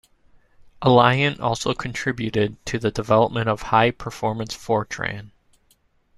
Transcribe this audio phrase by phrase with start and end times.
[0.81, 5.29] Alliant also contributed to the development of High Performance Fortran.